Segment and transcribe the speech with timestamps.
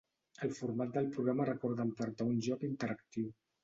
[0.47, 3.35] El format del programa recorda en part a un joc interactiu.